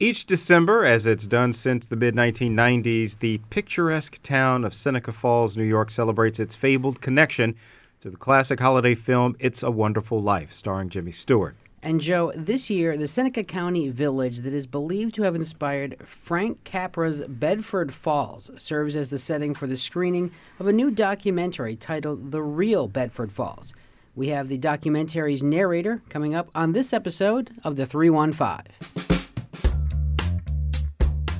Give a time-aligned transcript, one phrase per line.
[0.00, 5.56] Each December, as it's done since the mid 1990s, the picturesque town of Seneca Falls,
[5.56, 7.56] New York celebrates its fabled connection
[8.00, 11.56] to the classic holiday film It's a Wonderful Life, starring Jimmy Stewart.
[11.82, 16.62] And Joe, this year, the Seneca County village that is believed to have inspired Frank
[16.62, 20.30] Capra's Bedford Falls serves as the setting for the screening
[20.60, 23.74] of a new documentary titled The Real Bedford Falls.
[24.14, 29.17] We have the documentary's narrator coming up on this episode of the 315.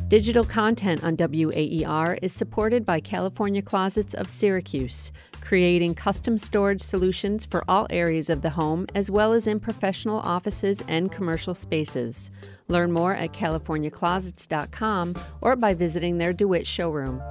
[0.09, 5.13] Digital content on WAER is supported by California Closets of Syracuse,
[5.43, 10.21] creating custom storage solutions for all areas of the home as well as in professional
[10.21, 12.31] offices and commercial spaces.
[12.69, 17.23] Learn more at californiaclosets.com or by visiting their DeWitt showroom.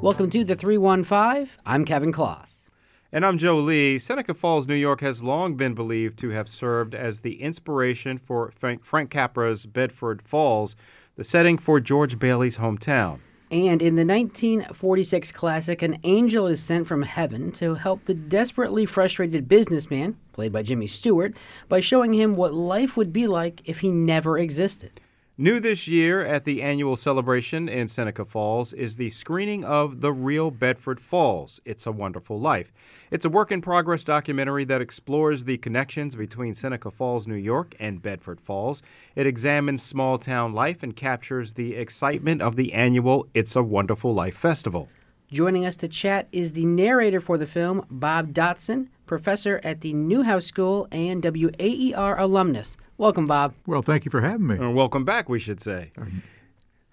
[0.00, 1.48] Welcome to the 315.
[1.66, 2.67] I'm Kevin Kloss.
[3.10, 3.98] And I'm Joe Lee.
[3.98, 8.52] Seneca Falls, New York has long been believed to have served as the inspiration for
[8.54, 10.76] Frank, Capra's Bedford Falls,
[11.16, 13.20] the setting for George Bailey's hometown.
[13.50, 18.84] And in the 1946 classic, an angel is sent from heaven to help the desperately
[18.84, 21.32] frustrated businessman, played by Jimmy Stewart,
[21.66, 25.00] by showing him what life would be like if he never existed.
[25.40, 30.12] New this year at the annual celebration in Seneca Falls is the screening of The
[30.12, 32.72] Real Bedford Falls It's a Wonderful Life.
[33.12, 37.76] It's a work in progress documentary that explores the connections between Seneca Falls, New York,
[37.78, 38.82] and Bedford Falls.
[39.14, 44.12] It examines small town life and captures the excitement of the annual It's a Wonderful
[44.12, 44.88] Life festival.
[45.30, 49.92] Joining us to chat is the narrator for the film, Bob Dotson, professor at the
[49.92, 52.76] Newhouse School and WAER alumnus.
[52.98, 53.54] Welcome, Bob.
[53.64, 54.56] Well, thank you for having me.
[54.56, 55.92] And welcome back, we should say.
[55.96, 56.06] Uh,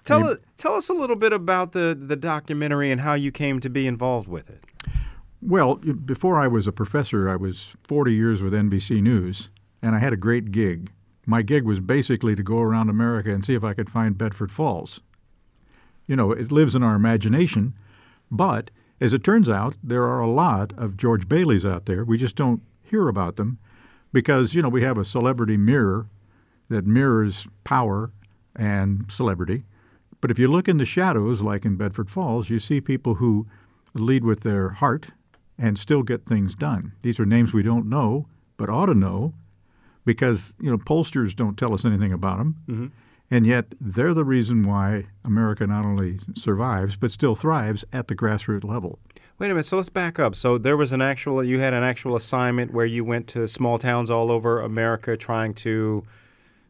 [0.05, 3.59] tell, us, tell us a little bit about the, the documentary and how you came
[3.59, 4.63] to be involved with it.
[5.41, 9.49] Well, before I was a professor, I was 40 years with NBC News,
[9.81, 10.91] and I had a great gig.
[11.25, 14.51] My gig was basically to go around America and see if I could find Bedford
[14.51, 14.99] Falls.
[16.05, 17.73] You know, it lives in our imagination,
[18.29, 18.69] but
[19.01, 22.05] as it turns out, there are a lot of George Baileys out there.
[22.05, 23.57] We just don't hear about them
[24.15, 26.07] because you know we have a celebrity mirror
[26.69, 28.11] that mirrors power
[28.55, 29.65] and celebrity.
[30.21, 33.45] But if you look in the shadows, like in Bedford Falls, you see people who
[33.93, 35.07] lead with their heart
[35.57, 36.93] and still get things done.
[37.01, 39.33] These are names we don't know, but ought to know,
[40.05, 42.87] because you know pollsters don't tell us anything about them, mm-hmm.
[43.29, 48.15] and yet they're the reason why America not only survives but still thrives at the
[48.15, 48.97] grassroots level.
[49.37, 49.65] Wait a minute.
[49.65, 50.35] So let's back up.
[50.35, 51.43] So there was an actual.
[51.43, 55.53] You had an actual assignment where you went to small towns all over America, trying
[55.55, 56.05] to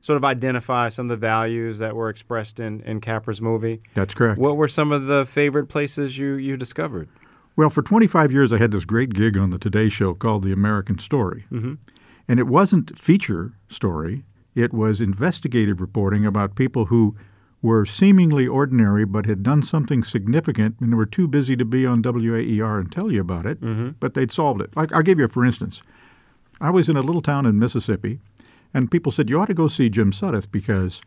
[0.01, 3.81] sort of identify some of the values that were expressed in in Capra's movie.
[3.93, 4.39] That's correct.
[4.39, 7.07] What were some of the favorite places you you discovered?
[7.55, 10.51] Well, for 25 years, I had this great gig on the Today Show called The
[10.51, 11.75] American Story, mm-hmm.
[12.27, 14.25] and it wasn't feature story.
[14.55, 17.15] It was investigative reporting about people who
[17.65, 21.83] were seemingly ordinary but had done something significant and they were too busy to be
[21.83, 23.89] on WAER and tell you about it, mm-hmm.
[23.99, 24.75] but they'd solved it.
[24.75, 25.81] Like, I'll give you, for instance,
[26.61, 28.19] I was in a little town in Mississippi,
[28.71, 31.01] and people said, You ought to go see Jim Sudduth because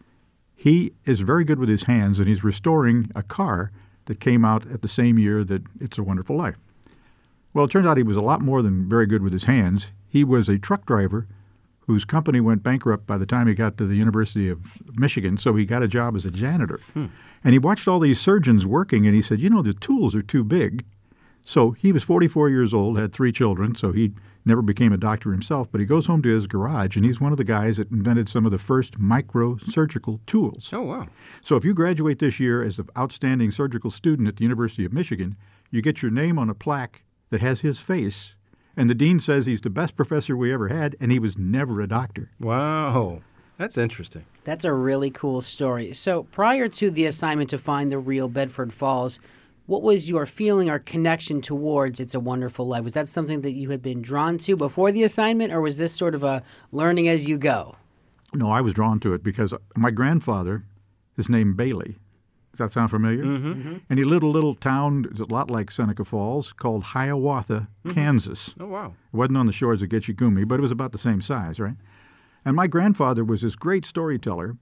[0.56, 3.70] he is very good with his hands and he's restoring a car
[4.06, 6.56] that came out at the same year that It's a Wonderful Life.
[7.54, 9.88] Well, it turns out he was a lot more than very good with his hands.
[10.08, 11.28] He was a truck driver
[11.88, 14.60] whose company went bankrupt by the time he got to the University of
[14.96, 16.80] Michigan, so he got a job as a janitor.
[16.92, 17.06] Hmm.
[17.42, 20.22] And he watched all these surgeons working, and he said, You know, the tools are
[20.22, 20.84] too big.
[21.46, 24.12] So he was 44 years old, had three children, so he
[24.44, 27.32] never became a doctor himself, but he goes home to his garage, and he's one
[27.32, 30.68] of the guys that invented some of the first microsurgical tools.
[30.74, 31.06] Oh, wow.
[31.40, 34.92] So if you graduate this year as an outstanding surgical student at the University of
[34.92, 35.36] Michigan,
[35.70, 38.34] you get your name on a plaque that has his face
[38.78, 41.80] and the dean says he's the best professor we ever had, and he was never
[41.80, 42.30] a doctor.
[42.38, 43.22] Wow.
[43.58, 44.24] That's interesting.
[44.44, 45.92] That's a really cool story.
[45.92, 49.18] So, prior to the assignment to find the real Bedford Falls,
[49.66, 52.84] what was your feeling or connection towards It's a Wonderful Life?
[52.84, 55.92] Was that something that you had been drawn to before the assignment, or was this
[55.92, 57.74] sort of a learning as you go?
[58.32, 60.64] No, I was drawn to it because my grandfather
[61.16, 61.96] is named Bailey,
[62.58, 63.22] does that sound familiar?
[63.22, 63.52] Mm-hmm.
[63.52, 63.76] Mm-hmm.
[63.88, 67.94] And he lived in a little town, a lot like Seneca Falls, called Hiawatha, mm-hmm.
[67.94, 68.50] Kansas.
[68.58, 68.94] Oh, wow.
[69.12, 71.76] It wasn't on the shores of Gitche but it was about the same size, right?
[72.44, 74.56] And my grandfather was this great storyteller,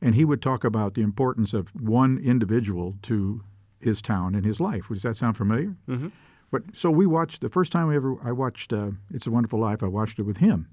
[0.00, 3.42] and he would talk about the importance of one individual to
[3.80, 4.84] his town and his life.
[4.88, 5.74] Does that sound familiar?
[5.88, 6.08] Mm-hmm.
[6.52, 9.58] But so we watched the first time I ever I watched uh, It's a Wonderful
[9.58, 9.82] Life.
[9.82, 10.68] I watched it with him.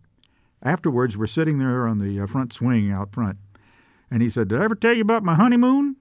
[0.62, 3.38] Afterwards, we're sitting there on the uh, front swing out front,
[4.10, 5.97] and he said, "Did I ever tell you about my honeymoon?"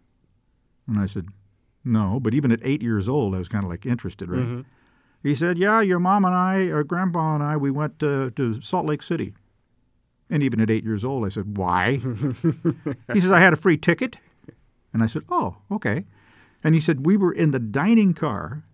[0.87, 1.29] And I said,
[1.85, 2.19] No.
[2.21, 4.43] But even at eight years old, I was kind of like interested, right?
[4.43, 4.61] Mm-hmm.
[5.23, 8.61] He said, Yeah, your mom and I, or grandpa and I, we went uh, to
[8.63, 9.35] Salt Lake City.
[10.31, 11.97] And even at eight years old, I said, Why?
[13.13, 14.17] he says, I had a free ticket.
[14.93, 16.05] And I said, Oh, okay.
[16.65, 18.65] And he said, We were in the dining car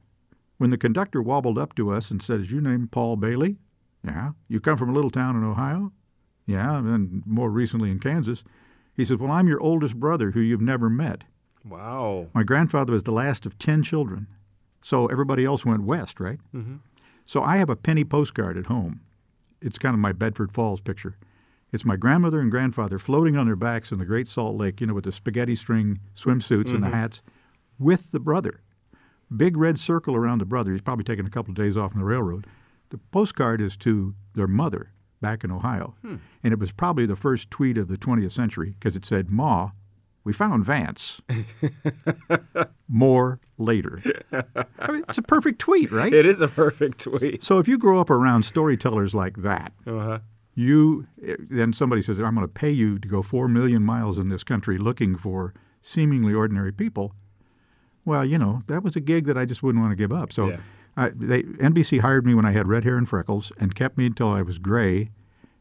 [0.59, 3.57] when the conductor wobbled up to us and said, Is your name Paul Bailey?
[4.05, 4.31] Yeah.
[4.49, 5.93] You come from a little town in Ohio?
[6.47, 6.79] Yeah.
[6.79, 8.45] And more recently in Kansas.
[8.95, 11.25] He says, Well, I'm your oldest brother who you've never met.
[11.65, 12.29] Wow.
[12.35, 14.27] My grandfather was the last of 10 children.
[14.81, 16.41] So everybody else went west, right?
[16.55, 16.77] Mm-hmm.
[17.25, 19.01] So I have a penny postcard at home.
[19.61, 21.17] It's kind of my Bedford Falls picture.
[21.73, 24.87] It's my grandmother and grandfather floating on their backs in the Great Salt Lake, you
[24.87, 26.75] know, with the spaghetti string swimsuits mm-hmm.
[26.75, 26.97] and the mm-hmm.
[26.97, 27.23] hats,
[27.79, 28.61] with the brother.
[29.35, 30.73] Big red circle around the brother.
[30.73, 32.47] He's probably taken a couple of days off on the railroad.
[32.91, 34.91] The postcard is to their mother
[35.23, 35.95] back in Ohio.
[36.03, 36.17] Hmm.
[36.43, 39.71] And it was probably the first tweet of the 20th century because it said, Ma,
[40.25, 41.21] we found Vance.
[42.89, 44.03] More later.
[44.79, 46.13] I mean, it's a perfect tweet, right?
[46.13, 47.43] It is a perfect tweet.
[47.43, 50.21] So if you grow up around storytellers like that, uh-huh.
[50.55, 54.29] you then somebody says, "I'm going to pay you to go four million miles in
[54.29, 57.15] this country looking for seemingly ordinary people."
[58.05, 60.33] Well, you know, that was a gig that I just wouldn't want to give up.
[60.33, 60.61] So, yeah.
[60.97, 64.07] I, they, NBC hired me when I had red hair and freckles and kept me
[64.07, 65.11] until I was gray,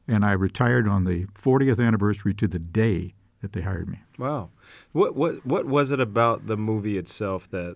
[0.08, 4.00] and I retired on the 40th anniversary to the day that they hired me.
[4.18, 4.50] Wow.
[4.92, 7.76] What what what was it about the movie itself that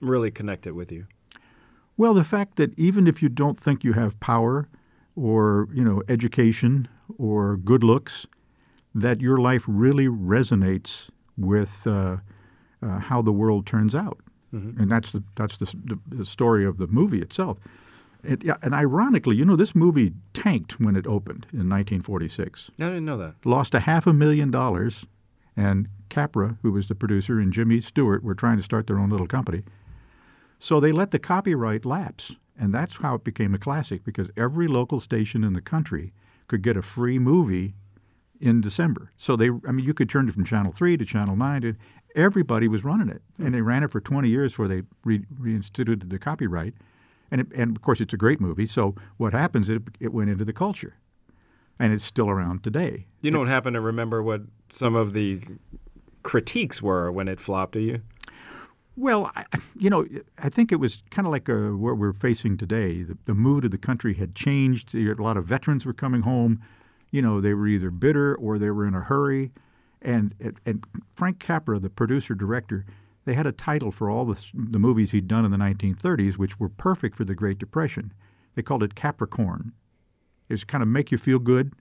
[0.00, 1.06] really connected with you?
[1.96, 4.68] Well, the fact that even if you don't think you have power
[5.14, 8.26] or, you know, education or good looks,
[8.94, 12.18] that your life really resonates with uh,
[12.82, 14.20] uh, how the world turns out.
[14.52, 14.80] Mm-hmm.
[14.82, 17.58] And that's the, that's the, the, the story of the movie itself.
[18.26, 22.70] It, yeah, and ironically, you know, this movie tanked when it opened in 1946.
[22.78, 23.34] I didn't know that.
[23.44, 25.06] Lost a half a million dollars,
[25.56, 29.10] and Capra, who was the producer, and Jimmy Stewart were trying to start their own
[29.10, 29.62] little company.
[30.58, 34.66] So they let the copyright lapse, and that's how it became a classic because every
[34.66, 36.12] local station in the country
[36.48, 37.74] could get a free movie
[38.40, 39.12] in December.
[39.16, 41.76] So they, I mean, you could turn it from Channel 3 to Channel 9, and
[42.14, 43.22] everybody was running it.
[43.38, 43.54] And hmm.
[43.54, 46.74] they ran it for 20 years before they re- reinstituted the copyright.
[47.30, 48.66] And, it, and of course, it's a great movie.
[48.66, 49.68] So what happens?
[49.68, 50.94] It, it went into the culture,
[51.78, 53.06] and it's still around today.
[53.22, 55.42] You don't happen to remember what some of the
[56.22, 58.02] critiques were when it flopped, do you?
[58.96, 59.44] Well, I,
[59.78, 60.06] you know,
[60.38, 63.02] I think it was kind of like a, uh, what we're facing today.
[63.02, 64.94] The, the, mood of the country had changed.
[64.94, 66.62] A lot of veterans were coming home.
[67.10, 69.52] You know, they were either bitter or they were in a hurry.
[70.00, 70.34] And,
[70.64, 70.84] and
[71.14, 72.86] Frank Capra, the producer director,
[73.26, 76.58] they had a title for all the, the movies he'd done in the 1930s, which
[76.58, 78.14] were perfect for the Great Depression.
[78.54, 79.72] They called it Capra-corn.
[80.48, 81.72] It was kind of make you feel good.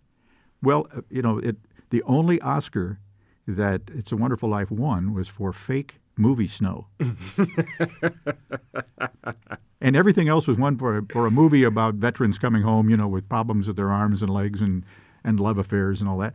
[0.64, 1.58] Well, uh, you know, it,
[1.92, 3.00] the only Oscar
[3.48, 6.88] that It's a Wonderful Life won was for fake movie snow.
[9.80, 12.98] and everything else was won for a, for a movie about veterans coming home, you
[12.98, 14.84] know, with problems with their arms and legs and,
[15.24, 16.34] and love affairs and all that.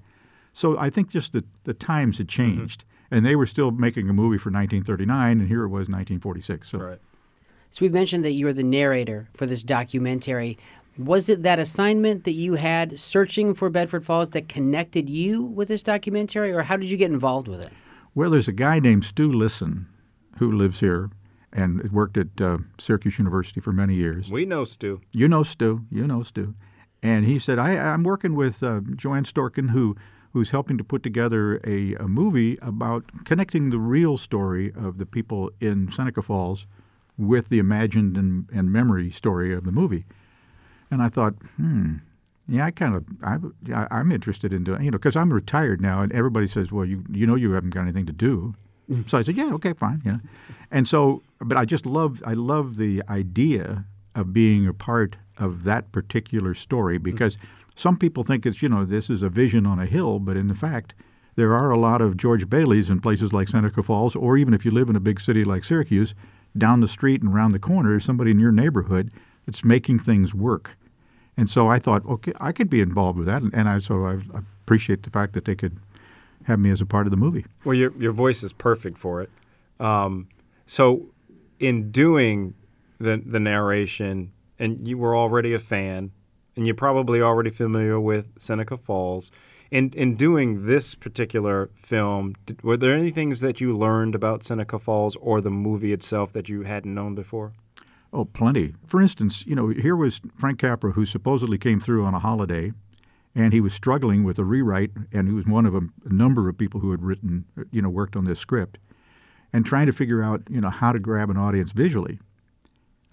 [0.53, 2.43] So I think just the, the times had mm-hmm.
[2.43, 2.81] changed.
[2.83, 6.69] Mm-hmm and they were still making a movie for 1939, and here it was 1946.
[6.69, 6.79] So.
[6.79, 6.99] Right.
[7.71, 10.59] So we've mentioned that you're the narrator for this documentary.
[10.99, 15.69] Was it that assignment that you had searching for Bedford Falls that connected you with
[15.69, 17.71] this documentary, or how did you get involved with it?
[18.15, 19.87] Well, there's a guy named Stu Lisson
[20.39, 21.11] who lives here
[21.53, 24.31] and worked at uh, Syracuse University for many years.
[24.31, 25.01] We know Stu.
[25.13, 25.85] You know Stu.
[25.91, 26.55] You know Stu.
[27.03, 29.97] And he said, I, am working with uh, Joanne Storkin, who
[30.33, 35.07] who's helping to put together a, a movie about connecting the real story of the
[35.07, 36.67] people in Seneca Falls
[37.19, 40.05] with the imagined and, and memory story of the movie.
[40.91, 41.97] And I thought, hmm,
[42.49, 46.03] yeah, I kind of, I, I'm interested in doing, you know, because I'm retired now,
[46.03, 48.55] and everybody says, well, you, you know, you haven't got anything to do.
[49.07, 50.19] so I said, yeah, okay, fine, yeah.
[50.71, 55.65] And so, but I just love, I love the idea of being a part of
[55.65, 57.37] that particular story because.
[57.81, 60.53] Some people think it's, you know, this is a vision on a hill, but in
[60.55, 60.93] fact,
[61.37, 64.67] there are a lot of George Baileys in places like Seneca Falls, or even if
[64.67, 66.15] you live in a big city like Syracuse,
[66.59, 69.11] down the street and around the corner is somebody in your neighborhood
[69.47, 70.77] that's making things work.
[71.39, 74.05] And so I thought, okay, I could be involved with that, and, and I so
[74.05, 75.79] I, I appreciate the fact that they could
[76.45, 77.47] have me as a part of the movie.
[77.65, 79.31] Well, your your voice is perfect for it.
[79.79, 80.29] Um,
[80.67, 81.07] so,
[81.59, 82.53] in doing
[82.99, 86.11] the the narration, and you were already a fan,
[86.61, 89.31] and you're probably already familiar with Seneca Falls.
[89.71, 94.43] In in doing this particular film, did, were there any things that you learned about
[94.43, 97.55] Seneca Falls or the movie itself that you hadn't known before?
[98.13, 98.75] Oh, plenty.
[98.87, 102.73] For instance, you know, here was Frank Capra, who supposedly came through on a holiday,
[103.35, 106.47] and he was struggling with a rewrite, and he was one of a, a number
[106.47, 108.77] of people who had written, you know, worked on this script,
[109.51, 112.19] and trying to figure out, you know, how to grab an audience visually.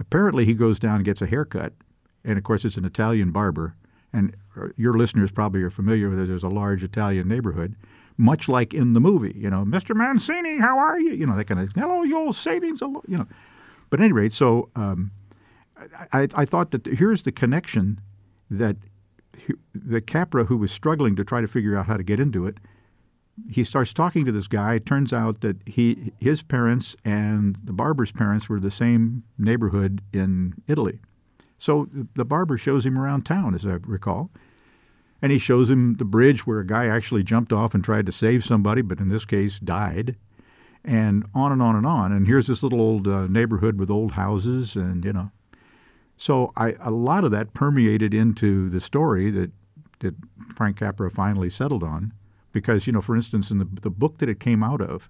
[0.01, 1.71] Apparently, he goes down and gets a haircut
[2.27, 3.75] and of course it's an Italian barber,
[4.13, 6.27] and uh, your listeners probably are familiar with it.
[6.27, 7.75] There's a large Italian neighborhood,
[8.17, 9.33] much like in the movie.
[9.35, 9.95] You know, Mr.
[9.95, 11.13] Mancini, how are you?
[11.13, 13.27] You know, that kind of hello, you old savings, you know.
[13.89, 15.11] But at any rate, so um,
[16.11, 18.01] I, I thought that here's the connection
[18.51, 18.75] that
[19.73, 22.57] the Capra, who was struggling to try to figure out how to get into it,
[23.49, 24.75] he starts talking to this guy.
[24.75, 30.01] It turns out that he, his parents and the barber's parents were the same neighborhood
[30.11, 30.99] in Italy.
[31.57, 34.29] So the barber shows him around town, as I recall,
[35.21, 38.11] and he shows him the bridge where a guy actually jumped off and tried to
[38.11, 40.15] save somebody, but in this case died,
[40.85, 42.11] and on and on and on.
[42.11, 45.31] And here's this little old uh, neighborhood with old houses, and you know,
[46.15, 49.51] so I, a lot of that permeated into the story that
[49.99, 50.13] that
[50.55, 52.13] Frank Capra finally settled on,
[52.51, 55.09] because you know, for instance, in the the book that it came out of,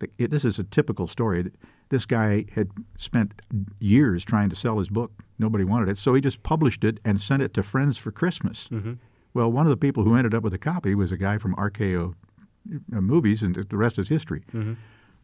[0.00, 1.50] the, it, this is a typical story.
[1.88, 3.40] This guy had spent
[3.80, 5.12] years trying to sell his book.
[5.38, 8.68] Nobody wanted it, so he just published it and sent it to friends for Christmas.
[8.70, 8.94] Mm-hmm.
[9.34, 11.54] Well, one of the people who ended up with a copy was a guy from
[11.54, 12.14] RKO
[12.94, 14.42] uh, movies, and the rest is history.
[14.52, 14.74] Mm-hmm.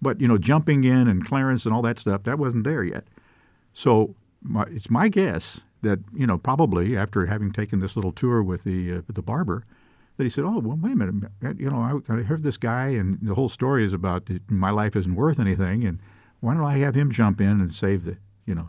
[0.00, 3.04] But you know, jumping in and Clarence and all that stuff that wasn't there yet.
[3.72, 8.42] So my, it's my guess that you know probably after having taken this little tour
[8.42, 9.64] with the uh, with the barber,
[10.16, 12.88] that he said, "Oh, well, wait a minute, you know, I, I heard this guy,
[12.88, 15.98] and the whole story is about my life isn't worth anything, and
[16.40, 18.68] why don't I have him jump in and save the, you know."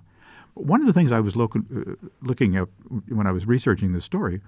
[0.55, 2.67] One of the things I was looking uh, looking at
[3.07, 4.41] when I was researching this story,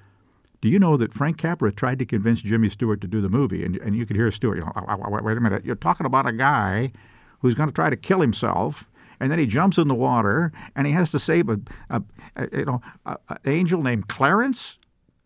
[0.61, 3.63] do you know that Frank Capra tried to convince Jimmy Stewart to do the movie,
[3.63, 6.33] and and you could hear Stewart, you know, wait a minute, you're talking about a
[6.33, 6.91] guy
[7.39, 8.85] who's going to try to kill himself
[9.19, 11.59] and then he jumps in the water and he has to save a,
[11.89, 12.01] a,
[12.35, 14.77] a you know an angel named Clarence.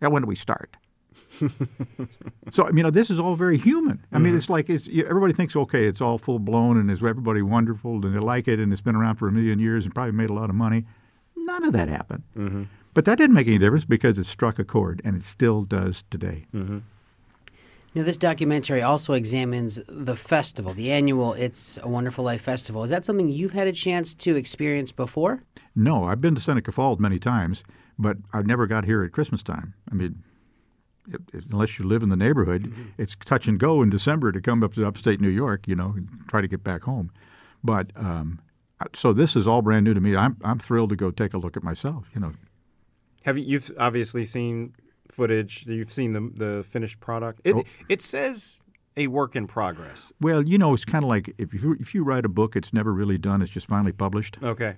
[0.01, 0.77] Now, when do we start?
[2.51, 4.05] so I mean, you know, this is all very human.
[4.11, 4.25] I mm-hmm.
[4.25, 8.05] mean, it's like it's, everybody thinks, okay, it's all full blown and is everybody wonderful
[8.05, 10.29] and they like it and it's been around for a million years and probably made
[10.29, 10.85] a lot of money.
[11.35, 12.23] None of that happened.
[12.37, 12.63] Mm-hmm.
[12.93, 16.03] But that didn't make any difference because it struck a chord and it still does
[16.09, 16.45] today.
[16.53, 16.79] Mm-hmm.
[17.93, 22.85] Now, this documentary also examines the festival, the annual It's a Wonderful Life festival.
[22.85, 25.43] Is that something you've had a chance to experience before?
[25.75, 27.63] No, I've been to Seneca Falls many times,
[27.99, 29.73] but I've never got here at Christmas time.
[29.91, 30.23] I mean,
[31.07, 32.83] it, it, unless you live in the neighborhood, mm-hmm.
[32.97, 35.93] it's touch and go in December to come up to upstate New York, you know,
[35.95, 37.11] and try to get back home.
[37.63, 38.39] But um,
[38.93, 40.15] so this is all brand new to me.
[40.15, 42.07] I'm I'm thrilled to go take a look at myself.
[42.13, 42.33] You know,
[43.23, 43.43] have you?
[43.45, 44.73] You've obviously seen
[45.11, 45.65] footage.
[45.67, 47.41] You've seen the the finished product.
[47.43, 47.63] It oh.
[47.89, 48.61] it says
[48.97, 50.11] a work in progress.
[50.19, 52.73] Well, you know, it's kind of like if you if you write a book, it's
[52.73, 53.41] never really done.
[53.41, 54.37] It's just finally published.
[54.41, 54.75] Okay.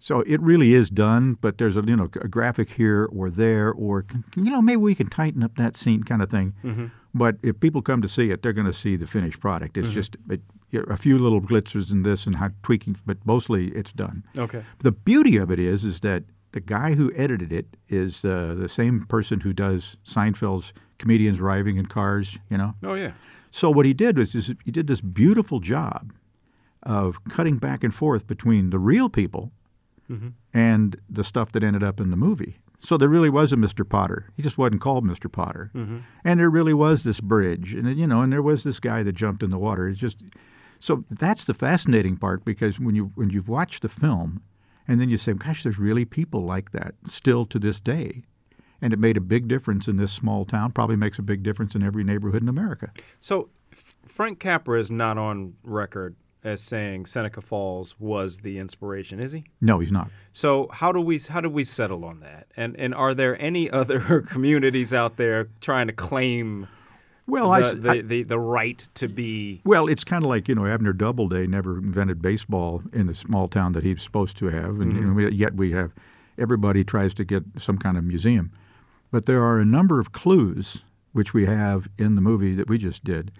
[0.00, 3.70] So it really is done, but there's a you know a graphic here or there,
[3.70, 6.54] or you know maybe we can tighten up that scene kind of thing.
[6.64, 6.86] Mm-hmm.
[7.12, 9.76] But if people come to see it, they're going to see the finished product.
[9.76, 9.94] It's mm-hmm.
[9.94, 10.40] just it,
[10.72, 14.24] a few little glitzers in this and how tweaking, but mostly it's done.
[14.38, 14.64] Okay.
[14.78, 18.68] The beauty of it is is that the guy who edited it is uh, the
[18.68, 22.74] same person who does Seinfeld's comedians arriving in cars, you know?
[22.84, 23.12] Oh, yeah.
[23.50, 26.12] So what he did was he did this beautiful job
[26.82, 29.52] of cutting back and forth between the real people
[30.10, 30.28] mm-hmm.
[30.52, 32.58] and the stuff that ended up in the movie.
[32.80, 33.86] So there really was a Mr.
[33.86, 34.30] Potter.
[34.36, 35.30] He just wasn't called Mr.
[35.30, 35.70] Potter.
[35.74, 35.98] Mm-hmm.
[36.24, 39.12] And there really was this bridge, and you know, and there was this guy that
[39.12, 39.88] jumped in the water.
[39.88, 40.16] It's just
[40.80, 44.42] so that's the fascinating part because when you when you've watched the film,
[44.88, 48.22] and then you say, gosh, there's really people like that still to this day.
[48.82, 51.74] And it made a big difference in this small town, probably makes a big difference
[51.74, 52.90] in every neighborhood in America.
[53.20, 53.50] So
[54.06, 59.44] Frank Capra is not on record as saying Seneca Falls was the inspiration, is he?
[59.60, 60.10] No, he's not.
[60.32, 62.46] So how do we how do we settle on that?
[62.56, 66.68] And and are there any other communities out there trying to claim
[67.26, 69.62] well, the, I, the, I, the, the right to be.
[69.64, 73.48] Well, it's kind of like you know Abner Doubleday never invented baseball in the small
[73.48, 75.18] town that he's supposed to have, and mm-hmm.
[75.18, 75.92] you know, yet we have
[76.38, 78.50] everybody tries to get some kind of museum.
[79.10, 80.82] But there are a number of clues
[81.12, 83.32] which we have in the movie that we just did,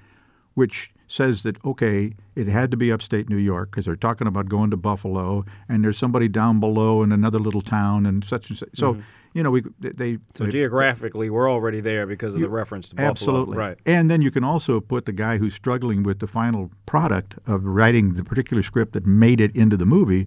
[0.60, 4.48] which says that okay, it had to be upstate New York because they're talking about
[4.48, 8.58] going to Buffalo, and there's somebody down below in another little town, and such and
[8.58, 8.68] such.
[8.74, 8.92] So.
[8.92, 9.00] Mm-hmm
[9.32, 12.88] you know, we they so they, geographically we're already there because of you, the reference
[12.88, 13.10] to Buffalo.
[13.10, 13.78] Absolutely, right?
[13.86, 17.64] And then you can also put the guy who's struggling with the final product of
[17.64, 20.26] writing the particular script that made it into the movie,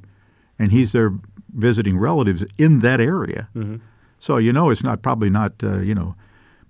[0.58, 1.12] and he's there
[1.54, 3.50] visiting relatives in that area.
[3.54, 3.78] Mm-hmm.
[4.20, 6.16] So you know, it's not probably not uh, you know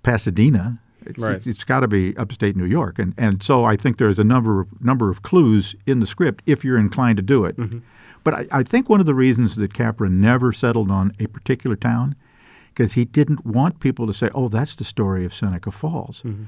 [0.02, 0.80] Pasadena.
[1.06, 1.46] It's, right.
[1.46, 4.60] it's, got to be upstate New York, and and so I think there's a number
[4.60, 7.56] of, number of clues in the script if you're inclined to do it.
[7.56, 7.78] Mm-hmm.
[8.22, 11.76] But I, I, think one of the reasons that Capra never settled on a particular
[11.76, 12.16] town
[12.68, 16.44] because he didn't want people to say, "Oh, that's the story of Seneca Falls." Mm-hmm.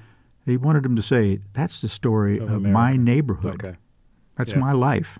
[0.46, 3.62] He wanted them to say, "That's the story of, of my neighborhood.
[3.62, 3.76] Okay.
[4.36, 4.58] That's yeah.
[4.58, 5.18] my life.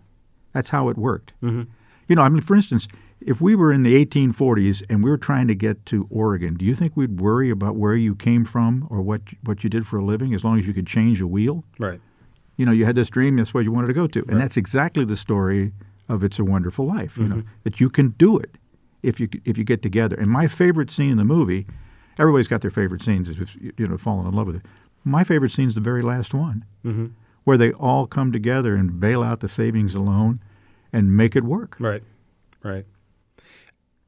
[0.52, 1.70] That's how it worked." Mm-hmm.
[2.08, 2.88] You know, I mean, for instance,
[3.26, 6.64] if we were in the 1840s and we were trying to get to Oregon, do
[6.64, 9.98] you think we'd worry about where you came from or what what you did for
[9.98, 11.64] a living as long as you could change a wheel?
[11.78, 12.00] Right.
[12.56, 14.24] You know, you had this dream, that's where you wanted to go to.
[14.28, 15.72] And that's exactly the story
[16.08, 18.52] of It's a Wonderful Life, you know, that you can do it
[19.02, 20.16] if you if you get together.
[20.16, 21.66] And my favorite scene in the movie,
[22.18, 24.62] everybody's got their favorite scenes if you know falling in love with it.
[25.04, 27.06] My favorite scene is the very last one, Mm-hmm.
[27.44, 30.40] where they all come together and bail out the savings alone
[30.92, 31.76] and make it work.
[31.78, 32.02] Right.
[32.62, 32.86] Right.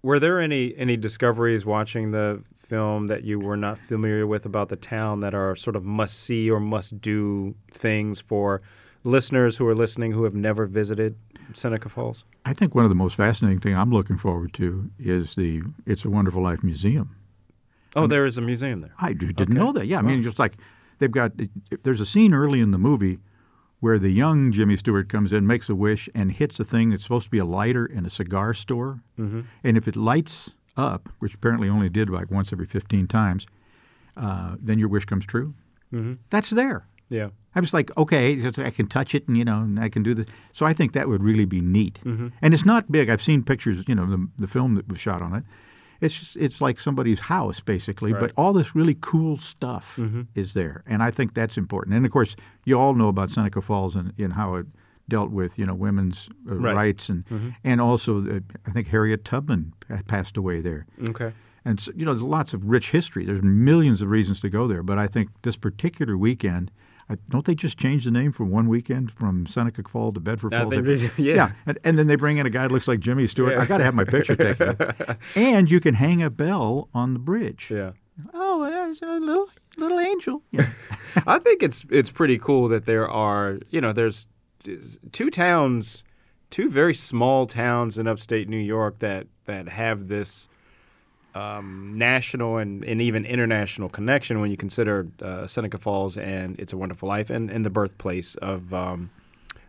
[0.03, 4.69] Were there any any discoveries watching the film that you were not familiar with about
[4.69, 8.61] the town that are sort of must see or must do things for
[9.05, 11.17] listeners who are listening who have never visited
[11.55, 12.25] Seneca Falls?
[12.45, 16.05] I think one of the most fascinating thing I'm looking forward to is the It's
[16.05, 17.17] a Wonderful Life Museum.
[17.97, 18.93] Oh, there is a museum there.
[18.99, 19.53] I didn't Okay.
[19.55, 19.87] know that.
[19.87, 20.55] Yeah, I mean, just like
[20.99, 21.33] they've got,
[21.85, 23.19] there's a scene early in the movie
[23.81, 27.05] where the young Jimmy Stewart comes in, makes a wish, and hits a thing that's
[27.05, 29.01] supposed to be a lighter in a cigar store.
[29.19, 29.43] Mm-hmm.
[29.63, 33.47] And if it lights up, which apparently only did like once every 15 times,
[34.17, 35.55] uh, then your wish comes true.
[35.93, 36.15] Mm-hmm.
[36.31, 36.87] That's there.
[37.09, 37.31] Yeah.
[37.55, 40.15] I was like, okay, I can touch it, and you know, and I can do
[40.15, 40.27] this.
[40.53, 41.99] So I think that would really be neat.
[42.05, 42.29] Mm-hmm.
[42.43, 43.09] And it's not big.
[43.09, 45.45] I've seen pictures, you know, the, the film that was shot on it.
[46.01, 48.21] It's just, it's like somebody's house basically, Right.
[48.21, 50.27] but all this really cool stuff Mhm.
[50.35, 51.97] is there, and I think that's important.
[51.97, 54.67] And of course, you all know about Seneca Falls and, and how it
[55.09, 56.75] dealt with you know women's uh, Right.
[56.77, 57.55] rights and Mhm.
[57.65, 59.73] and also the, I think Harriet Tubman
[60.07, 60.87] passed away there.
[61.09, 61.33] Okay.
[61.65, 63.27] And so, you know, there's lots of rich history.
[63.27, 66.71] There's millions of reasons to go there, but I think this particular weekend,
[67.11, 70.53] I, don't they just change the name from one weekend from Seneca Falls to Bedford
[70.53, 70.71] Falls?
[70.71, 71.53] they did, yeah.
[71.65, 73.53] And, and then they bring in a guy that looks like Jimmy Stewart.
[73.53, 73.63] Yeah.
[73.63, 74.77] I got to have my picture taken.
[75.35, 77.69] and you can hang a bell on the bridge.
[77.71, 77.93] Yeah.
[78.35, 80.43] Oh, there's a little little angel.
[80.51, 80.69] Yeah.
[81.27, 84.29] I think it's it's pretty cool that there are you know there's
[85.13, 86.05] two towns,
[86.51, 90.49] two very small towns in upstate New York that that have this
[91.39, 96.73] um, national and, and even international connection when you consider uh, Seneca Falls and It's
[96.73, 99.11] a Wonderful Life and, and the birthplace of um,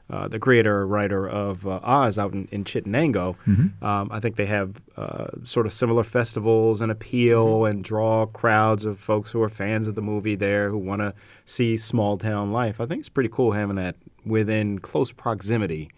[0.09, 3.35] uh, the creator writer of uh, Oz out in, in Chittenango.
[3.83, 8.85] Um, I think they have uh, sort of similar festivals and appeal and draw crowds
[8.85, 11.13] of folks who are fans of the movie there who want to
[11.45, 12.81] see small town life.
[12.81, 15.91] I think it's pretty cool having that within close proximity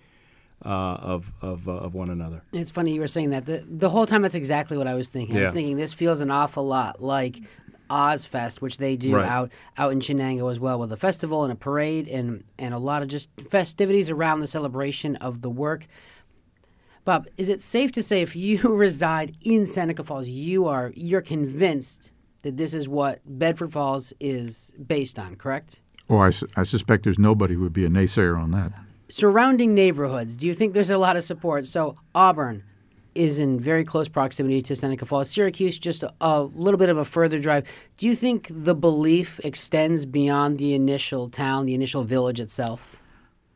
[0.65, 2.41] uh, of of, uh, of one another.
[2.53, 3.45] It's funny you were saying that.
[3.45, 5.37] The, the whole time, that's exactly what I was thinking.
[5.37, 7.37] I was thinking this feels an awful lot like
[7.89, 9.25] Ozfest, which they do Right.
[9.25, 12.77] out out in Chenango as well, with a festival and a parade and, and a
[12.77, 15.87] lot of just festivities around the celebration of the work.
[17.03, 21.21] Bob, is it safe to say if you reside in Seneca Falls, you are you're
[21.21, 22.11] convinced
[22.43, 25.79] that this is what Bedford Falls is based on, correct?
[26.09, 28.71] Oh, I, su- I suspect there's nobody who would be a naysayer on that.
[29.11, 31.65] Surrounding neighborhoods, do you think there's a lot of support?
[31.67, 32.63] So Auburn
[33.13, 35.29] is in very close proximity to Seneca Falls.
[35.29, 37.67] Syracuse, just a, a little bit of a further drive.
[37.97, 42.95] Do you think the belief extends beyond the initial town, the initial village itself?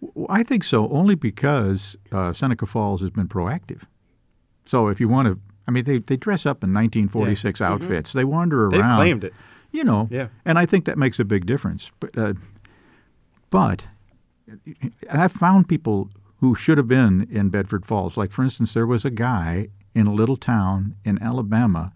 [0.02, 3.84] Well, I think so, only because uh, Seneca Falls has been proactive.
[4.66, 8.12] So if you want to, I mean, they, they dress up in 1946 outfits.
[8.12, 8.72] They wander around.
[8.72, 9.34] They've claimed it.
[9.72, 10.28] You know, Yeah.
[10.44, 11.92] and I think that makes a big difference.
[12.00, 12.34] But, uh,
[13.50, 13.86] but
[14.48, 18.18] and I've found people who should have been in Bedford Falls.
[18.18, 21.92] Like, for instance, there was a guy in a little town in Alabama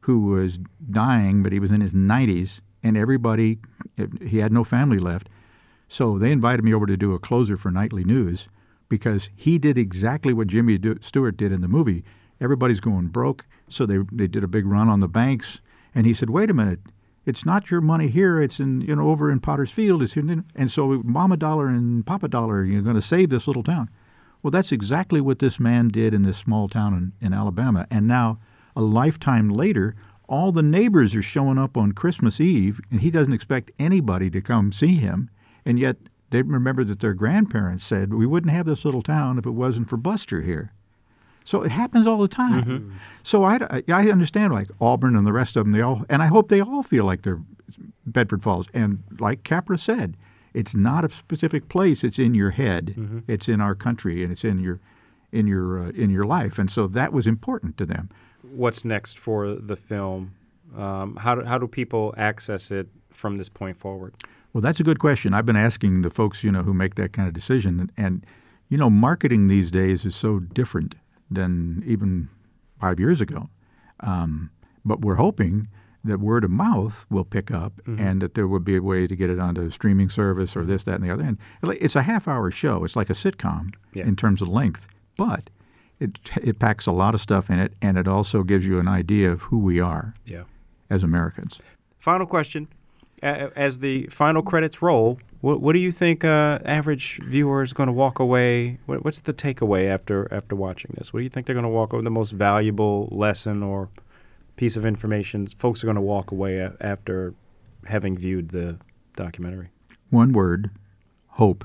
[0.00, 0.58] who was
[0.90, 3.58] dying, but he was in his 90s, and everybody,
[4.20, 5.28] he had no family left.
[5.88, 8.48] So they invited me over to do a closer for Nightly News
[8.88, 12.04] because he did exactly what Jimmy Stewart did in the movie.
[12.40, 15.60] Everybody's going broke, so they they did a big run on the banks,
[15.94, 16.80] and he said, "Wait a minute,
[17.26, 18.40] it's not your money here.
[18.40, 20.02] It's in you know over in Potter's Field.
[20.02, 23.62] It's here, and so Mama Dollar and Papa Dollar, you're going to save this little
[23.62, 23.90] town."
[24.42, 28.06] Well, that's exactly what this man did in this small town in, in Alabama, and
[28.06, 28.38] now
[28.76, 29.94] a lifetime later,
[30.28, 34.40] all the neighbors are showing up on Christmas Eve, and he doesn't expect anybody to
[34.40, 35.30] come see him,
[35.64, 35.96] and yet
[36.30, 39.88] they remember that their grandparents said we wouldn't have this little town if it wasn't
[39.88, 40.72] for Buster here.
[41.44, 42.98] So it happens all the time.
[43.22, 45.72] So I, I understand like Auburn and the rest of them.
[45.72, 47.40] They all and I hope they all feel like they're
[48.06, 48.66] Bedford Falls.
[48.72, 50.16] And like Capra said,
[50.52, 52.04] it's not a specific place.
[52.04, 53.22] It's in your head.
[53.28, 54.80] It's in our country, and it's in your
[55.32, 56.58] in your uh, in your life.
[56.58, 58.08] And so that was important to them.
[58.42, 60.34] What's next for the film?
[60.76, 64.14] Um, how do, how do people access it from this point forward?
[64.52, 65.34] Well, that's a good question.
[65.34, 68.26] I've been asking the folks, you know, who make that kind of decision, and, and
[68.68, 70.94] you know, marketing these days is so different
[71.34, 72.28] than even
[72.80, 73.48] five years ago.
[74.00, 74.50] Um,
[74.84, 75.68] but we're hoping
[76.06, 79.16] that word of mouth will pick up, and that there will be a way to
[79.16, 81.22] get it onto a streaming service or this, that, and the other.
[81.22, 81.38] And
[81.80, 82.84] it's a half-hour show.
[82.84, 84.04] It's like a sitcom Yeah.
[84.06, 85.48] in terms of length, but
[86.00, 88.88] it it packs a lot of stuff in it, and it also gives you an
[88.88, 90.42] idea of who we are Yeah.
[90.90, 91.58] as Americans.
[91.98, 92.68] Final question.
[93.22, 97.86] As the final credits roll, what, what do you think uh, average viewer is going
[97.86, 98.78] to walk away?
[98.86, 101.12] What, what's the takeaway after after watching this?
[101.12, 102.02] What do you think they're going to walk away?
[102.02, 103.88] The most valuable lesson or
[104.56, 107.34] piece of information folks are going to walk away a- after
[107.86, 108.76] having viewed the
[109.16, 109.68] documentary?
[110.10, 110.70] One word,
[111.28, 111.64] hope.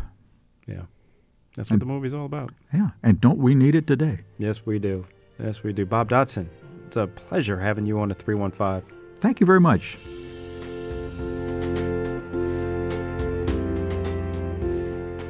[0.65, 0.83] Yeah,
[1.55, 2.53] that's what the movie's all about.
[2.73, 4.19] Yeah, and don't we need it today?
[4.37, 5.05] Yes, we do.
[5.39, 5.85] Yes, we do.
[5.85, 6.47] Bob Dotson,
[6.87, 8.83] it's a pleasure having you on the three one five.
[9.17, 9.97] Thank you very much.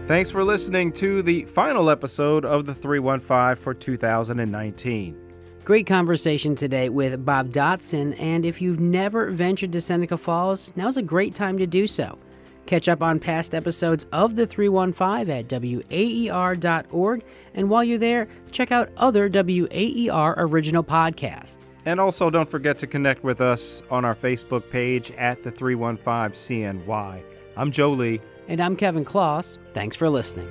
[0.10, 5.16] Thanks for listening to the final episode of the 315 for 2019.
[5.64, 10.98] Great conversation today with Bob Dotson, and if you've never ventured to Seneca Falls, now's
[10.98, 12.18] a great time to do so.
[12.66, 18.72] Catch up on past episodes of the 315 at waer.org, and while you're there, check
[18.72, 21.60] out other WAER original podcasts.
[21.86, 26.32] And also, don't forget to connect with us on our Facebook page at the 315
[26.32, 27.22] CNY.
[27.56, 28.20] I'm Joe Lee.
[28.50, 29.60] And I'm Kevin Kloss.
[29.74, 30.50] Thanks for listening.